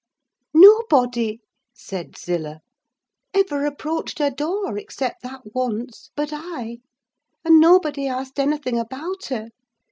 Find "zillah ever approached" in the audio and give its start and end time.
2.17-4.17